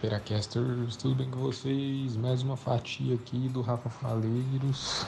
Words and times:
Peracasters, 0.00 0.96
tudo 0.96 1.14
bem 1.14 1.30
com 1.30 1.40
vocês? 1.40 2.16
Mais 2.16 2.42
uma 2.42 2.56
fatia 2.56 3.14
aqui 3.16 3.50
do 3.50 3.60
Rafa 3.60 3.90
Faleiros. 3.90 5.04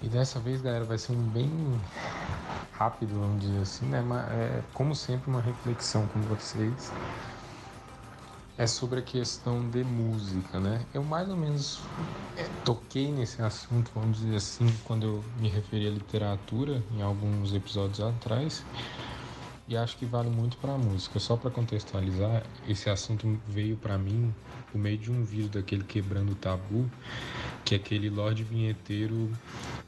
E 0.00 0.08
dessa 0.08 0.38
vez, 0.38 0.62
galera, 0.62 0.84
vai 0.84 0.98
ser 0.98 1.14
um 1.14 1.28
bem 1.30 1.50
rápido, 2.74 3.18
vamos 3.18 3.40
dizer 3.40 3.62
assim, 3.62 3.86
né? 3.86 4.00
Mas 4.06 4.30
é, 4.30 4.62
como 4.72 4.94
sempre, 4.94 5.28
uma 5.28 5.40
reflexão 5.40 6.06
com 6.06 6.20
vocês 6.20 6.92
é 8.56 8.66
sobre 8.66 9.00
a 9.00 9.02
questão 9.02 9.68
de 9.68 9.82
música, 9.82 10.60
né? 10.60 10.80
Eu 10.94 11.02
mais 11.02 11.28
ou 11.28 11.36
menos 11.36 11.80
é, 12.36 12.44
toquei 12.64 13.10
nesse 13.10 13.42
assunto, 13.42 13.90
vamos 13.94 14.18
dizer 14.18 14.36
assim, 14.36 14.66
quando 14.84 15.06
eu 15.06 15.24
me 15.40 15.48
referi 15.48 15.86
à 15.86 15.90
literatura 15.90 16.82
em 16.96 17.02
alguns 17.02 17.52
episódios 17.52 18.00
atrás. 18.00 18.64
E 19.66 19.76
acho 19.76 19.96
que 19.96 20.04
vale 20.04 20.28
muito 20.28 20.58
para 20.58 20.74
a 20.74 20.78
música. 20.78 21.18
Só 21.18 21.36
para 21.36 21.50
contextualizar, 21.50 22.42
esse 22.68 22.90
assunto 22.90 23.40
veio 23.48 23.76
para 23.76 23.96
mim 23.96 24.32
por 24.70 24.78
meio 24.78 24.98
de 24.98 25.10
um 25.10 25.24
vídeo 25.24 25.48
daquele 25.48 25.84
Quebrando 25.84 26.32
o 26.32 26.34
Tabu, 26.34 26.90
que 27.64 27.74
aquele 27.74 28.10
Lorde 28.10 28.44
Vinheteiro 28.44 29.30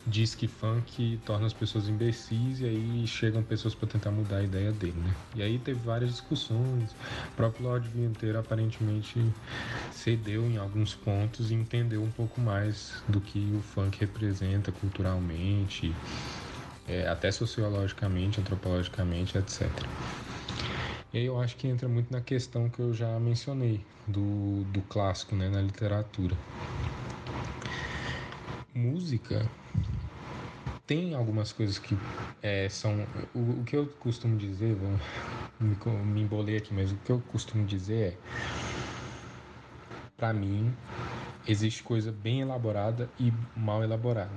diz 0.07 0.35
que 0.35 0.49
funk 0.49 1.21
torna 1.27 1.47
as 1.47 1.53
pessoas 1.53 1.89
imbecis 1.89 2.61
e 2.61 2.65
aí 2.65 3.07
chegam 3.07 3.43
pessoas 3.43 3.75
para 3.75 3.89
tentar 3.89 4.11
mudar 4.11 4.39
a 4.39 4.43
ideia 4.43 4.73
dele, 4.73 4.99
né? 4.99 5.15
E 5.35 5.43
aí 5.43 5.59
teve 5.59 5.79
várias 5.81 6.11
discussões. 6.11 6.93
O 7.33 7.37
próprio 7.37 7.67
Lorde 7.67 7.89
Vinheteiro 7.89 8.39
aparentemente 8.39 9.21
cedeu 9.93 10.47
em 10.47 10.57
alguns 10.57 10.95
pontos 10.95 11.51
e 11.51 11.55
entendeu 11.55 12.03
um 12.03 12.11
pouco 12.11 12.41
mais 12.41 13.03
do 13.07 13.21
que 13.21 13.53
o 13.55 13.61
funk 13.61 13.99
representa 14.01 14.73
culturalmente, 14.73 15.95
é, 16.89 17.07
até 17.09 17.31
sociologicamente, 17.31 18.41
antropologicamente, 18.41 19.37
etc. 19.37 19.69
E 21.13 21.19
aí 21.19 21.27
eu 21.27 21.39
acho 21.39 21.57
que 21.57 21.67
entra 21.67 21.89
muito 21.89 22.11
na 22.11 22.21
questão 22.21 22.71
que 22.71 22.81
eu 22.81 22.95
já 22.95 23.19
mencionei 23.19 23.85
do, 24.07 24.65
do 24.73 24.81
clássico, 24.83 25.35
né, 25.35 25.49
na 25.49 25.61
literatura 25.61 26.37
música 28.77 29.49
tem 30.87 31.15
algumas 31.15 31.53
coisas 31.53 31.79
que 31.79 31.99
é, 32.43 32.69
são. 32.69 33.07
O, 33.35 33.61
o, 33.61 33.65
que 33.65 33.77
eu 33.77 33.87
costumo 33.99 34.37
dizer, 34.37 34.75
vou, 34.75 34.91
me, 35.59 36.05
me 36.05 36.23
embolei 36.23 36.59
aqui, 36.59 36.73
mas 36.73 36.93
o 36.93 36.97
que 36.97 37.11
eu 37.11 37.21
costumo 37.33 37.65
dizer 37.67 38.13
é. 38.13 38.17
Para 40.17 40.33
mim, 40.33 40.73
existe 41.47 41.83
coisa 41.83 42.11
bem 42.11 42.41
elaborada 42.41 43.09
e 43.19 43.33
mal 43.55 43.83
elaborada. 43.83 44.31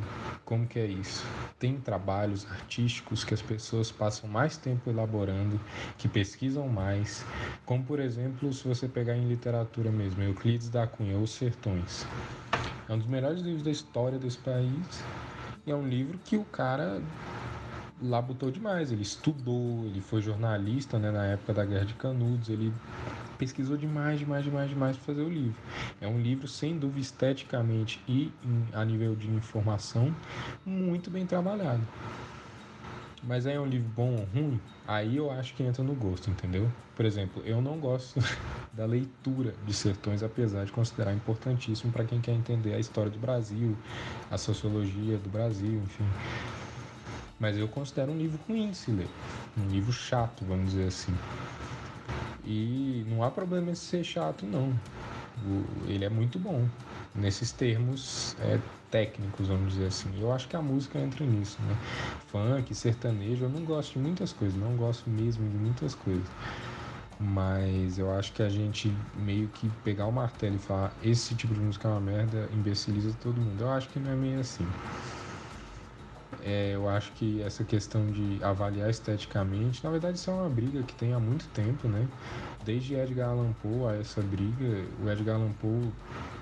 Como 0.43 0.67
que 0.67 0.79
é 0.79 0.85
isso? 0.85 1.25
Tem 1.57 1.77
trabalhos 1.77 2.45
artísticos 2.51 3.23
que 3.23 3.33
as 3.33 3.41
pessoas 3.41 3.91
passam 3.91 4.27
mais 4.29 4.57
tempo 4.57 4.89
elaborando, 4.89 5.59
que 5.97 6.07
pesquisam 6.07 6.67
mais, 6.67 7.23
como 7.65 7.83
por 7.83 7.99
exemplo, 7.99 8.51
se 8.51 8.67
você 8.67 8.87
pegar 8.87 9.15
em 9.15 9.27
literatura 9.27 9.89
mesmo, 9.91 10.21
Euclides 10.23 10.69
da 10.69 10.85
Cunha, 10.87 11.17
Os 11.17 11.31
Sertões. 11.31 12.05
É 12.89 12.93
um 12.93 12.97
dos 12.97 13.07
melhores 13.07 13.39
livros 13.41 13.61
da 13.61 13.69
história 13.69 14.17
desse 14.17 14.39
país. 14.39 15.05
E 15.65 15.71
é 15.71 15.75
um 15.75 15.87
livro 15.87 16.17
que 16.25 16.35
o 16.35 16.43
cara 16.43 16.99
labutou 18.01 18.49
demais. 18.49 18.91
Ele 18.91 19.03
estudou, 19.03 19.85
ele 19.85 20.01
foi 20.01 20.21
jornalista 20.21 20.97
né, 20.97 21.11
na 21.11 21.25
época 21.25 21.53
da 21.53 21.63
Guerra 21.63 21.85
de 21.85 21.93
Canudos, 21.93 22.49
ele 22.49 22.73
pesquisou 23.37 23.77
demais, 23.77 24.19
demais, 24.19 24.43
demais, 24.43 24.69
demais 24.69 24.97
para 24.97 25.05
fazer 25.05 25.21
o 25.21 25.29
livro. 25.29 25.55
É 26.01 26.07
um 26.07 26.19
livro, 26.19 26.47
sem 26.47 26.77
dúvida, 26.77 26.99
esteticamente 26.99 28.03
e 28.07 28.33
em, 28.43 28.67
a 28.73 28.83
nível 28.83 29.15
de 29.15 29.29
informação, 29.29 30.13
muito 30.65 31.09
bem 31.11 31.25
trabalhado. 31.25 31.87
Mas 33.21 33.45
aí 33.45 33.55
é 33.55 33.59
um 33.59 33.65
livro 33.65 33.89
bom 33.89 34.15
ou 34.15 34.25
ruim? 34.25 34.61
Aí 34.87 35.17
eu 35.17 35.29
acho 35.29 35.53
que 35.53 35.63
entra 35.63 35.83
no 35.83 35.93
gosto, 35.95 36.29
entendeu? 36.29 36.71
Por 36.95 37.05
exemplo, 37.05 37.41
eu 37.45 37.61
não 37.61 37.79
gosto 37.79 38.19
da 38.71 38.85
leitura 38.85 39.51
de 39.65 39.73
Sertões, 39.73 40.23
apesar 40.23 40.65
de 40.65 40.71
considerar 40.71 41.13
importantíssimo 41.13 41.91
para 41.91 42.05
quem 42.05 42.21
quer 42.21 42.33
entender 42.33 42.73
a 42.73 42.79
história 42.79 43.11
do 43.11 43.19
Brasil, 43.19 43.77
a 44.29 44.37
sociologia 44.37 45.17
do 45.17 45.29
Brasil, 45.29 45.81
enfim. 45.81 46.05
Mas 47.39 47.57
eu 47.57 47.67
considero 47.67 48.11
um 48.11 48.17
livro 48.17 48.39
ruim 48.47 48.71
de 48.71 48.77
se 48.77 48.91
ler. 48.91 49.09
Um 49.57 49.67
livro 49.67 49.91
chato, 49.91 50.45
vamos 50.45 50.71
dizer 50.71 50.87
assim. 50.87 51.17
E 52.43 53.03
não 53.07 53.23
há 53.23 53.29
problema 53.31 53.71
em 53.71 53.75
ser 53.75 54.03
chato, 54.03 54.45
não. 54.45 54.73
ele 55.87 56.05
é 56.05 56.09
muito 56.09 56.39
bom 56.39 56.65
nesses 57.15 57.51
termos 57.51 58.35
é, 58.39 58.59
técnicos, 58.89 59.47
vamos 59.47 59.73
dizer 59.73 59.87
assim. 59.87 60.19
Eu 60.19 60.31
acho 60.31 60.47
que 60.47 60.55
a 60.55 60.61
música 60.61 60.99
entra 60.99 61.25
nisso, 61.25 61.61
né? 61.63 61.77
Funk, 62.27 62.73
sertanejo, 62.75 63.45
eu 63.45 63.49
não 63.49 63.63
gosto 63.65 63.93
de 63.93 63.99
muitas 63.99 64.33
coisas, 64.33 64.57
não 64.59 64.75
gosto 64.75 65.09
mesmo 65.09 65.49
de 65.49 65.57
muitas 65.57 65.95
coisas. 65.95 66.31
Mas 67.19 67.97
eu 67.99 68.11
acho 68.11 68.31
que 68.33 68.41
a 68.41 68.49
gente 68.49 69.05
meio 69.13 69.49
que 69.49 69.69
pegar 69.69 70.07
o 70.07 70.11
martelo 70.11 70.55
e 70.55 70.59
falar 70.59 70.97
esse 71.01 71.35
tipo 71.35 71.53
de 71.53 71.59
música 71.59 71.87
é 71.87 71.91
uma 71.91 71.99
merda, 71.99 72.49
imbeciliza 72.53 73.13
todo 73.13 73.41
mundo. 73.41 73.61
Eu 73.61 73.69
acho 73.71 73.89
que 73.89 73.99
não 73.99 74.11
é 74.11 74.15
meio 74.15 74.39
assim. 74.39 74.73
É, 76.37 76.73
eu 76.75 76.87
acho 76.87 77.11
que 77.13 77.41
essa 77.41 77.63
questão 77.65 78.11
de 78.11 78.41
avaliar 78.43 78.89
esteticamente, 78.89 79.83
na 79.83 79.89
verdade 79.89 80.17
isso 80.17 80.29
é 80.29 80.33
uma 80.33 80.49
briga 80.49 80.83
que 80.83 80.93
tem 80.95 81.13
há 81.13 81.19
muito 81.19 81.47
tempo, 81.49 81.87
né? 81.87 82.07
Desde 82.63 82.95
Edgar 82.95 83.29
Allan 83.29 83.53
Poe 83.53 83.91
a 83.91 83.95
essa 83.99 84.21
briga, 84.21 84.87
o 84.97 85.09
Edgar 85.09 85.35
Allan 85.35 85.53
Poe 85.53 85.91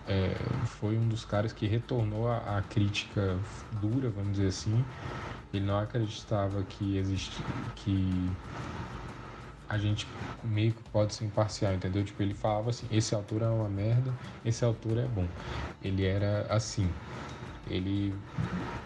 é, 0.06 0.36
foi 0.66 0.98
um 0.98 1.08
dos 1.08 1.26
caras 1.26 1.54
que 1.54 1.68
retornou 1.68 2.30
a, 2.30 2.62
crítica 2.64 3.40
dura, 3.72 4.10
vamos 4.10 4.34
dizer 4.34 4.48
assim. 4.48 4.86
Ele 5.54 5.66
não 5.66 5.80
acreditava 5.80 6.64
que 6.64 6.98
existe 6.98 7.44
que 7.76 8.38
a 9.68 9.78
gente 9.78 10.08
meio 10.44 10.74
que 10.74 10.84
pode 10.92 11.14
ser 11.14 11.26
imparcial, 11.26 11.74
entendeu? 11.74 12.04
Tipo, 12.04 12.22
ele 12.24 12.34
falava 12.34 12.70
assim, 12.70 12.88
esse 12.92 13.14
autor 13.16 13.42
é 13.42 13.50
uma 13.50 13.70
merda, 13.70 14.18
esse 14.46 14.64
autor 14.64 14.98
é 14.98 15.08
bom. 15.08 15.28
Ele 15.82 16.06
era 16.06 16.46
assim. 16.50 16.96
Ele 17.70 18.16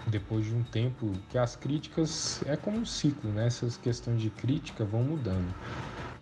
depois 0.08 0.46
de 0.46 0.53
um 0.56 0.64
tempo 0.64 1.14
que 1.30 1.38
as 1.38 1.56
críticas 1.56 2.44
é 2.46 2.58
como 2.58 2.78
um 2.78 2.86
ciclo, 2.86 3.31
né? 3.31 3.47
Essas 3.47 3.78
questões 3.78 4.22
de 4.22 4.30
crítica 4.30 4.84
vão 4.84 5.03
mudando. 5.03 5.53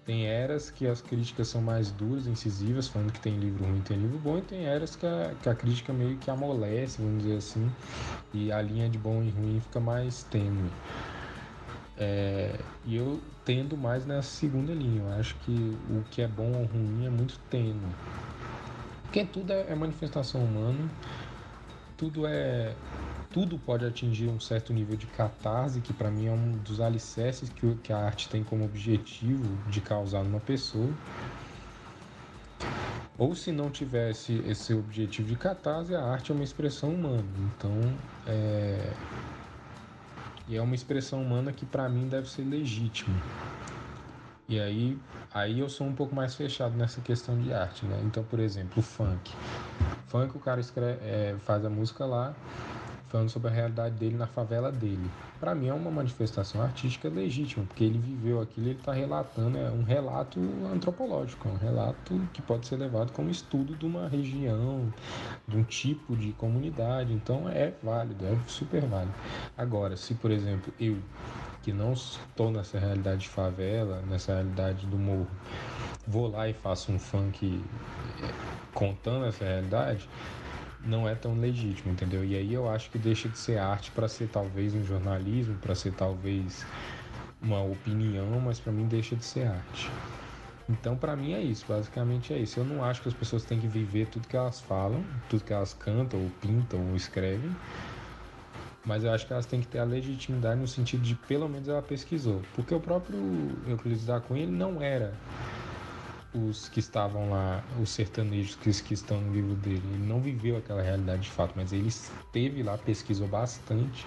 Tem 0.06 0.26
eras 0.26 0.72
que 0.72 0.88
as 0.88 1.02
críticas 1.02 1.48
são 1.48 1.62
mais 1.62 1.92
duras, 1.92 2.28
incisivas, 2.28 2.88
falando 2.88 3.12
que 3.14 3.20
tem 3.20 3.38
livro 3.38 3.64
ruim, 3.66 3.82
tem 3.82 3.98
livro 3.98 4.18
bom, 4.18 4.38
e 4.40 4.42
tem 4.42 4.66
eras 4.66 4.96
que 4.96 5.06
a, 5.06 5.36
que 5.42 5.50
a 5.50 5.56
crítica 5.56 5.94
meio 5.94 6.18
que 6.18 6.30
amolece, 6.32 7.02
vamos 7.02 7.24
dizer 7.24 7.38
assim, 7.38 7.72
e 8.34 8.52
a 8.52 8.62
linha 8.62 8.90
de 8.90 8.98
bom 8.98 9.22
e 9.24 9.30
ruim 9.30 9.60
fica 9.62 9.80
mais 9.80 10.24
tênue. 10.24 10.72
É, 11.98 12.66
e 12.86 12.96
eu 12.96 13.22
tendo 13.44 13.76
mais 13.78 14.06
nessa 14.06 14.30
segunda 14.30 14.74
linha. 14.74 15.02
Eu 15.02 15.10
acho 15.12 15.36
que 15.38 15.78
o 15.90 16.04
que 16.10 16.22
é 16.22 16.28
bom 16.28 16.54
ou 16.54 16.66
ruim 16.66 17.06
é 17.06 17.10
muito 17.10 17.38
tênue. 17.50 17.94
Porque 19.04 19.26
tudo 19.26 19.52
é, 19.52 19.72
é 19.72 19.76
manifestação 19.76 20.44
humana, 20.44 20.90
tudo 22.00 22.26
é 22.26 22.74
tudo 23.32 23.60
pode 23.60 23.86
atingir 23.86 24.28
um 24.28 24.40
certo 24.40 24.74
nível 24.74 24.98
de 24.98 25.06
catarse, 25.06 25.80
que 25.82 25.94
para 25.94 26.10
mim 26.10 26.26
é 26.26 26.32
um 26.32 26.58
dos 26.64 26.82
alicerces 26.82 27.48
que, 27.50 27.76
que 27.76 27.94
a 27.94 27.98
arte 27.98 28.28
tem 28.28 28.44
como 28.44 28.66
objetivo 28.66 29.46
de 29.70 29.80
causar 29.82 30.24
numa 30.24 30.40
pessoa. 30.40 30.90
Ou 33.20 33.36
se 33.36 33.52
não 33.52 33.70
tivesse 33.70 34.42
esse 34.48 34.74
objetivo 34.74 35.28
de 35.28 35.36
catarse, 35.36 35.94
a 35.94 36.04
arte 36.04 36.32
é 36.32 36.36
uma 36.36 36.44
expressão 36.44 36.90
humana. 36.90 37.24
Então, 37.56 37.72
é... 38.26 38.94
E 40.48 40.56
é 40.56 40.62
uma 40.62 40.74
expressão 40.74 41.22
humana 41.22 41.52
que 41.52 41.66
para 41.66 41.88
mim 41.88 42.08
deve 42.08 42.28
ser 42.28 42.42
legítima. 42.42 43.16
E 44.50 44.60
aí, 44.60 44.98
aí 45.32 45.60
eu 45.60 45.70
sou 45.70 45.86
um 45.86 45.94
pouco 45.94 46.16
mais 46.16 46.34
fechado 46.34 46.76
nessa 46.76 47.00
questão 47.02 47.38
de 47.38 47.54
arte, 47.54 47.86
né? 47.86 48.02
Então, 48.04 48.24
por 48.24 48.40
exemplo, 48.40 48.80
o 48.80 48.82
funk. 48.82 49.32
Funk, 50.08 50.36
o 50.36 50.40
cara 50.40 50.60
escreve, 50.60 50.98
é, 51.04 51.36
faz 51.46 51.64
a 51.64 51.70
música 51.70 52.04
lá, 52.04 52.34
falando 53.10 53.30
sobre 53.30 53.50
a 53.50 53.52
realidade 53.52 53.94
dele 53.96 54.18
na 54.18 54.26
favela 54.26 54.72
dele. 54.72 55.08
Para 55.40 55.54
mim 55.54 55.68
é 55.68 55.74
uma 55.74 55.92
manifestação 55.92 56.64
artística 56.64 57.08
legítima, 57.08 57.64
porque 57.64 57.84
ele 57.84 58.00
viveu 58.00 58.42
aquilo, 58.42 58.70
ele 58.70 58.80
está 58.80 58.92
relatando, 58.92 59.56
é 59.56 59.70
um 59.70 59.84
relato 59.84 60.40
antropológico, 60.74 61.48
é 61.48 61.52
um 61.52 61.58
relato 61.58 62.20
que 62.34 62.42
pode 62.42 62.68
ser 62.68 62.78
levado 62.78 63.12
como 63.12 63.30
estudo 63.30 63.76
de 63.76 63.86
uma 63.86 64.08
região, 64.08 64.92
de 65.48 65.58
um 65.58 65.64
tipo 65.64 66.16
de 66.16 66.32
comunidade, 66.34 67.14
então 67.14 67.48
é 67.48 67.72
válido, 67.84 68.26
é 68.26 68.36
super 68.48 68.82
válido. 68.82 69.14
Agora, 69.56 69.96
se 69.96 70.16
por 70.16 70.32
exemplo 70.32 70.74
eu 70.80 70.98
que 71.62 71.74
não 71.74 71.94
estou 71.94 72.52
nessa 72.52 72.80
realidade 72.80 73.22
de 73.22 73.30
favela, 73.30 74.02
nessa 74.10 74.34
realidade 74.34 74.86
do 74.86 74.98
morro, 74.98 75.28
vou 76.08 76.30
lá 76.30 76.48
e 76.48 76.54
faço 76.54 76.92
um 76.92 77.00
funk 77.00 77.62
é, 78.22 78.34
contando 78.74 79.26
essa 79.26 79.46
realidade, 79.46 80.08
não 80.86 81.08
é 81.08 81.14
tão 81.16 81.34
legítimo, 81.40 81.92
entendeu? 81.92 82.24
E 82.24 82.36
aí 82.36 82.54
eu 82.54 82.70
acho 82.70 82.90
que 82.90 82.98
deixa 82.98 83.28
de 83.28 83.38
ser 83.38 83.58
arte 83.58 83.92
para 83.92 84.08
ser 84.08 84.28
talvez 84.28 84.74
um 84.74 84.84
jornalismo, 84.86 85.56
para 85.56 85.76
ser 85.76 85.92
talvez 85.92 86.66
uma 87.42 87.62
opinião, 87.62 88.40
mas 88.40 88.60
para 88.60 88.72
mim 88.72 88.86
deixa 88.88 89.16
de 89.16 89.26
ser 89.26 89.48
arte. 89.48 89.92
Então, 90.70 90.96
para 90.96 91.16
mim 91.16 91.34
é 91.34 91.42
isso, 91.42 91.66
basicamente 91.68 92.32
é 92.32 92.38
isso. 92.38 92.60
Eu 92.60 92.64
não 92.64 92.84
acho 92.84 93.02
que 93.02 93.08
as 93.08 93.14
pessoas 93.14 93.44
têm 93.44 93.60
que 93.60 93.68
viver 93.68 94.06
tudo 94.06 94.28
que 94.28 94.38
elas 94.38 94.62
falam, 94.62 95.04
tudo 95.28 95.44
que 95.44 95.52
elas 95.52 95.74
cantam, 95.74 96.22
ou 96.22 96.30
pintam, 96.42 96.80
ou 96.90 96.96
escrevem, 96.96 97.52
mas 98.86 99.04
eu 99.04 99.12
acho 99.12 99.26
que 99.28 99.34
elas 99.34 99.46
têm 99.46 99.62
que 99.62 99.68
ter 99.68 99.80
a 99.80 99.84
legitimidade 99.84 100.60
no 100.60 100.68
sentido 100.68 101.02
de 101.04 101.16
pelo 101.16 101.48
menos 101.50 101.68
ela 101.68 101.82
pesquisou, 101.82 102.42
porque 102.54 102.74
o 102.74 102.80
próprio 102.80 103.62
Euclides 103.66 104.06
da 104.06 104.20
Cunha 104.20 104.44
ele 104.44 104.52
não 104.52 104.82
era 104.82 105.14
os 106.34 106.70
que 106.70 106.80
estavam 106.80 107.30
lá, 107.32 107.64
os 107.80 107.90
sertanejos 107.90 108.56
que, 108.56 108.72
que 108.84 108.94
estão 108.94 109.20
no 109.22 109.34
livro 109.34 109.56
dele. 109.56 109.82
Ele 109.94 110.08
não 110.08 110.22
viveu 110.22 110.58
aquela 110.58 110.82
realidade 110.82 111.24
de 111.24 111.32
fato, 111.32 111.54
mas 111.56 111.74
ele 111.74 111.88
esteve 111.88 112.62
lá, 112.64 112.78
pesquisou 112.78 113.28
bastante. 113.28 114.06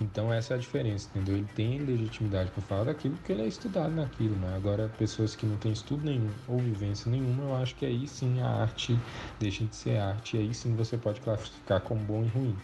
Então 0.00 0.32
essa 0.32 0.54
é 0.54 0.56
a 0.56 0.60
diferença, 0.60 1.08
entendeu? 1.08 1.36
Ele 1.36 1.48
tem 1.54 1.78
legitimidade 1.78 2.50
para 2.50 2.62
falar 2.62 2.84
daquilo 2.84 3.14
porque 3.16 3.32
ele 3.32 3.42
é 3.42 3.46
estudado 3.46 3.94
naquilo, 3.94 4.36
né? 4.36 4.54
Agora 4.54 4.88
pessoas 4.88 5.34
que 5.36 5.46
não 5.46 5.56
têm 5.56 5.72
estudo 5.72 6.04
nenhum 6.04 6.34
ou 6.46 6.60
vivência 6.60 7.10
nenhuma, 7.10 7.44
eu 7.44 7.54
acho 7.54 7.74
que 7.76 7.86
aí 7.86 8.06
sim 8.08 8.40
a 8.40 8.48
arte 8.48 9.02
deixa 9.38 9.64
de 9.64 9.74
ser 9.76 9.98
arte, 9.98 10.36
e 10.36 10.40
aí 10.40 10.52
sim 10.54 10.74
você 10.74 10.98
pode 10.98 11.20
classificar 11.20 11.80
como 11.80 12.04
bom 12.04 12.24
e 12.24 12.28
ruim. 12.28 12.60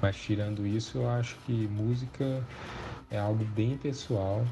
Mas 0.00 0.16
tirando 0.16 0.66
isso, 0.66 0.98
eu 0.98 1.08
acho 1.08 1.36
que 1.46 1.66
música 1.68 2.46
é 3.10 3.18
algo 3.18 3.44
bem 3.44 3.76
pessoal 3.78 4.44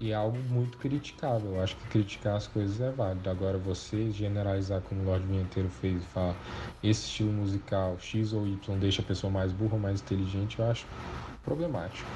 e 0.00 0.12
algo 0.14 0.38
muito 0.48 0.78
criticável. 0.78 1.52
Eu 1.52 1.60
acho 1.60 1.76
que 1.76 1.86
criticar 1.86 2.36
as 2.36 2.46
coisas 2.46 2.80
é 2.80 2.90
válido. 2.90 3.28
Agora, 3.28 3.58
você 3.58 4.10
generalizar 4.10 4.80
como 4.82 5.02
o 5.02 5.04
Lorde 5.04 5.26
Vinheteiro 5.26 5.68
fez, 5.68 6.04
falar 6.06 6.34
esse 6.82 7.06
estilo 7.06 7.32
musical 7.32 7.98
X 7.98 8.32
ou 8.32 8.46
Y 8.46 8.78
deixa 8.78 9.02
a 9.02 9.04
pessoa 9.04 9.30
mais 9.30 9.52
burra 9.52 9.78
mais 9.78 10.00
inteligente, 10.00 10.58
eu 10.58 10.64
acho 10.64 10.86
problemático. 11.42 12.10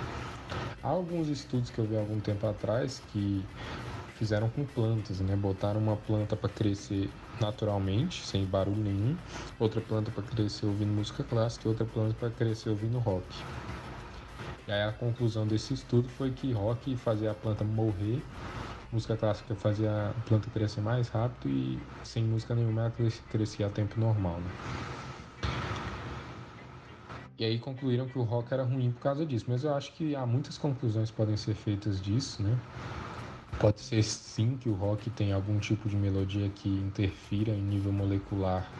Há 0.82 0.88
alguns 0.88 1.28
estudos 1.28 1.70
que 1.70 1.78
eu 1.78 1.86
vi 1.86 1.96
há 1.96 2.00
algum 2.00 2.20
tempo 2.20 2.46
atrás 2.46 3.00
que 3.12 3.44
fizeram 4.14 4.50
com 4.50 4.66
plantas, 4.66 5.20
né? 5.20 5.36
Botaram 5.36 5.80
uma 5.80 5.96
planta 5.96 6.36
para 6.36 6.48
crescer 6.52 7.20
naturalmente, 7.38 8.24
sem 8.26 8.46
barulho 8.46 8.82
nenhum, 8.82 9.20
outra 9.58 9.80
planta 9.80 10.10
para 10.10 10.22
crescer 10.24 10.66
ouvindo 10.66 10.92
música 10.92 11.24
clássica 11.24 11.66
e 11.66 11.70
outra 11.70 11.86
planta 11.86 12.14
para 12.14 12.30
crescer 12.30 12.70
ouvindo 12.70 12.98
rock. 12.98 13.46
E 14.66 14.72
aí 14.72 14.82
a 14.82 14.92
conclusão 14.92 15.46
desse 15.46 15.72
estudo 15.74 16.08
foi 16.08 16.32
que 16.32 16.52
rock 16.52 16.96
fazia 16.96 17.30
a 17.30 17.34
planta 17.34 17.64
morrer, 17.64 18.26
música 18.90 19.16
clássica 19.16 19.54
fazia 19.56 20.10
a 20.10 20.14
planta 20.22 20.50
crescer 20.50 20.80
mais 20.82 21.08
rápido 21.08 21.48
e 21.50 21.86
sem 22.02 22.24
música 22.26 22.54
nenhuma 22.54 22.82
ela 22.82 22.92
crescia 23.28 23.66
a 23.66 23.70
tempo 23.70 23.98
normal. 24.00 24.40
Né? 24.42 24.52
E 27.38 27.44
aí 27.44 27.60
concluíram 27.60 28.08
que 28.08 28.18
o 28.18 28.22
rock 28.24 28.52
era 28.52 28.64
ruim 28.64 28.90
por 28.92 29.00
causa 29.00 29.24
disso. 29.26 29.46
Mas 29.48 29.62
eu 29.64 29.72
acho 29.74 29.92
que 29.94 30.14
há 30.16 30.26
muitas 30.26 30.58
conclusões 30.58 31.10
que 31.10 31.16
podem 31.16 31.36
ser 31.36 31.54
feitas 31.54 32.00
disso, 32.02 32.42
né? 32.42 32.60
Pode 33.58 33.80
ser 33.80 34.02
sim 34.02 34.56
que 34.58 34.68
o 34.68 34.74
rock 34.74 35.10
tenha 35.10 35.34
algum 35.34 35.58
tipo 35.58 35.88
de 35.88 35.96
melodia 35.96 36.50
que 36.50 36.68
interfira 36.80 37.52
em 37.52 37.62
nível 37.62 37.92
molecular 37.92 38.74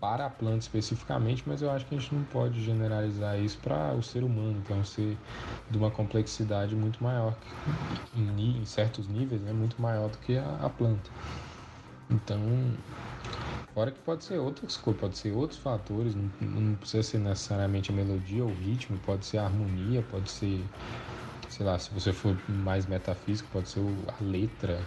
para 0.00 0.26
a 0.26 0.30
planta 0.30 0.58
especificamente, 0.60 1.44
mas 1.48 1.62
eu 1.62 1.70
acho 1.70 1.86
que 1.86 1.94
a 1.94 1.98
gente 1.98 2.14
não 2.14 2.24
pode 2.24 2.62
generalizar 2.62 3.38
isso 3.40 3.58
para 3.60 3.94
o 3.94 4.02
ser 4.02 4.24
humano, 4.24 4.62
que 4.62 4.72
é 4.72 4.74
um 4.76 4.84
ser 4.84 5.18
de 5.70 5.78
uma 5.78 5.90
complexidade 5.90 6.74
muito 6.76 7.02
maior, 7.02 7.38
em, 8.14 8.64
certos 8.66 9.08
níveis, 9.08 9.42
né, 9.42 9.52
muito 9.52 9.80
maior 9.80 10.10
do 10.10 10.18
que 10.18 10.36
a, 10.36 10.56
a 10.56 10.70
planta. 10.70 11.10
Então, 12.08 12.78
fora 13.74 13.90
que 13.92 14.00
pode 14.00 14.24
ser 14.24 14.38
outras 14.38 14.76
coisas, 14.76 15.00
pode 15.00 15.18
ser 15.18 15.32
outros 15.32 15.58
fatores, 15.60 16.14
não, 16.14 16.30
não 16.40 16.76
precisa 16.76 17.02
ser 17.02 17.18
necessariamente 17.18 17.90
a 17.90 17.94
melodia 17.94 18.44
ou 18.44 18.52
o 18.52 18.54
ritmo, 18.54 18.98
pode 18.98 19.26
ser 19.26 19.38
a 19.38 19.44
harmonia, 19.46 20.02
pode 20.02 20.30
ser 20.30 20.70
sei 21.54 21.64
lá, 21.64 21.78
se 21.78 21.92
você 21.94 22.12
for 22.12 22.36
mais 22.48 22.86
metafísico, 22.86 23.48
pode 23.50 23.68
ser 23.68 23.80
a 23.80 24.22
letra. 24.22 24.84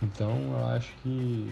Então 0.00 0.52
eu 0.52 0.64
acho 0.66 0.94
que 1.02 1.50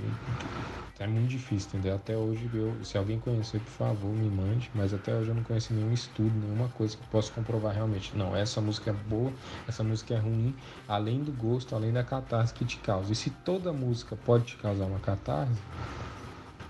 é 1.01 1.07
muito 1.07 1.31
difícil, 1.31 1.69
entendeu? 1.71 1.97
Até 1.97 2.17
hoje, 2.17 2.49
eu, 2.55 2.85
se 2.85 2.97
alguém 2.97 3.19
conhecer, 3.19 3.59
por 3.61 3.73
favor, 3.73 4.15
me 4.15 4.31
mande, 4.31 4.71
mas 4.73 4.95
até 4.95 5.13
hoje 5.13 5.31
eu 5.31 5.35
não 5.35 5.43
conheci 5.43 5.73
nenhum 5.73 5.93
estudo, 5.93 6.31
nenhuma 6.39 6.69
coisa 6.69 6.97
que 6.97 7.07
possa 7.09 7.33
comprovar 7.33 7.75
realmente. 7.75 8.17
Não, 8.17 8.37
essa 8.37 8.61
música 8.61 8.91
é 8.91 8.93
boa, 8.93 9.35
essa 9.67 9.83
música 9.83 10.15
é 10.15 10.19
ruim, 10.19 10.55
além 10.87 11.25
do 11.25 11.33
gosto, 11.33 11.75
além 11.75 11.93
da 11.93 12.05
catarse 12.05 12.55
que 12.55 12.65
te 12.65 12.79
causa. 12.79 13.13
E 13.13 13.17
se 13.17 13.31
toda 13.31 13.73
música 13.73 14.15
pode 14.15 14.45
te 14.45 14.57
causar 14.57 14.85
uma 14.87 15.01
catarse, 15.01 15.61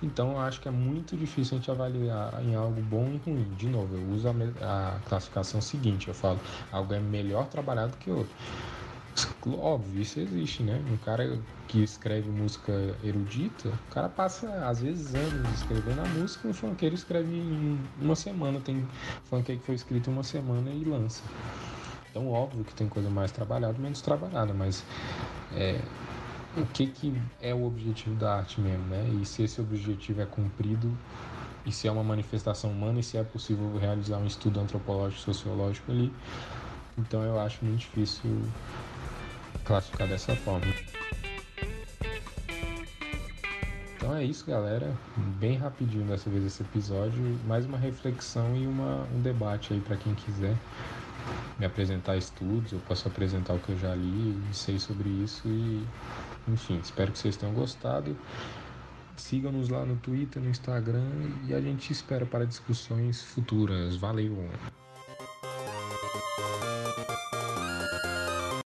então 0.02 0.32
eu 0.32 0.38
acho 0.40 0.60
que 0.60 0.68
é 0.68 0.70
muito 0.70 1.16
difícil 1.16 1.56
a 1.56 1.60
gente 1.60 1.70
avaliar 1.70 2.42
em 2.44 2.54
algo 2.54 2.82
bom 2.82 3.12
e 3.12 3.18
ruim. 3.18 3.54
De 3.54 3.68
novo, 3.68 3.94
eu 3.94 4.04
uso 4.06 4.28
a, 4.28 4.96
a 4.96 5.00
classificação 5.00 5.60
seguinte, 5.60 6.08
eu 6.08 6.14
falo, 6.14 6.42
algo 6.70 6.92
é 6.92 7.00
melhor 7.00 7.48
trabalhado 7.48 7.96
que 7.98 8.10
outro. 8.10 8.36
Óbvio, 9.46 10.00
isso 10.00 10.20
existe, 10.20 10.62
né? 10.62 10.76
Um 10.88 10.96
cara 10.96 11.44
que 11.66 11.82
escreve 11.82 12.30
música 12.30 12.72
erudita, 13.02 13.70
o 13.70 13.88
cara 13.90 14.08
passa, 14.08 14.66
às 14.66 14.80
vezes, 14.80 15.14
anos 15.14 15.50
escrevendo 15.50 16.00
a 16.00 16.06
música, 16.06 16.46
um 16.48 16.52
funkeiro 16.54 16.94
escreve 16.94 17.34
em 17.36 17.90
uma 17.96 18.14
semana, 18.16 18.60
tem 18.60 18.88
funkeiro 19.24 19.60
que 19.60 19.66
foi 19.66 19.74
escrito 19.74 20.08
em 20.10 20.12
uma 20.12 20.22
semana 20.22 20.70
e 20.72 20.84
lança. 20.84 21.24
Então, 22.10 22.28
óbvio 22.28 22.64
que 22.64 22.74
tem 22.74 22.88
coisa 22.88 23.10
mais 23.10 23.32
trabalhada, 23.32 23.78
menos 23.78 24.02
trabalhada, 24.02 24.54
mas 24.54 24.84
é, 25.50 25.88
o 26.56 26.66
que, 26.66 26.86
que 26.86 27.14
é 27.40 27.54
o 27.54 27.64
objetivo 27.64 28.14
da 28.16 28.36
arte 28.36 28.60
mesmo, 28.60 28.84
né? 28.86 29.08
E 29.20 29.24
se 29.24 29.42
esse 29.42 29.60
objetivo 29.60 30.20
é 30.20 30.26
cumprido, 30.26 30.96
e 31.64 31.72
se 31.72 31.88
é 31.88 31.92
uma 31.92 32.02
manifestação 32.02 32.70
humana, 32.70 33.00
e 33.00 33.02
se 33.02 33.16
é 33.16 33.22
possível 33.22 33.76
realizar 33.78 34.18
um 34.18 34.26
estudo 34.26 34.60
antropológico, 34.60 35.22
sociológico 35.22 35.90
ali. 35.90 36.12
Então 36.98 37.22
eu 37.22 37.40
acho 37.40 37.64
muito 37.64 37.80
difícil 37.80 38.42
classificar 39.64 40.06
dessa 40.08 40.36
forma. 40.36 40.66
Então 43.96 44.14
é 44.14 44.24
isso, 44.24 44.44
galera. 44.44 44.92
Bem 45.38 45.56
rapidinho 45.56 46.04
dessa 46.04 46.28
vez 46.28 46.44
esse 46.44 46.62
episódio. 46.62 47.22
Mais 47.46 47.64
uma 47.64 47.78
reflexão 47.78 48.54
e 48.56 48.66
uma, 48.66 49.06
um 49.14 49.22
debate 49.22 49.72
aí 49.72 49.80
para 49.80 49.96
quem 49.96 50.14
quiser 50.14 50.56
me 51.58 51.66
apresentar 51.66 52.16
estudos. 52.16 52.72
Eu 52.72 52.80
posso 52.80 53.08
apresentar 53.08 53.54
o 53.54 53.58
que 53.58 53.70
eu 53.70 53.78
já 53.78 53.94
li 53.94 54.40
e 54.50 54.54
sei 54.54 54.78
sobre 54.78 55.08
isso 55.08 55.46
e 55.46 55.86
enfim, 56.48 56.80
espero 56.82 57.12
que 57.12 57.18
vocês 57.18 57.36
tenham 57.36 57.54
gostado. 57.54 58.16
Sigam-nos 59.16 59.68
lá 59.68 59.84
no 59.84 59.96
Twitter, 59.96 60.42
no 60.42 60.48
Instagram 60.48 61.10
e 61.46 61.54
a 61.54 61.60
gente 61.60 61.92
espera 61.92 62.26
para 62.26 62.44
discussões 62.44 63.22
futuras. 63.22 63.96
Valeu! 63.96 64.48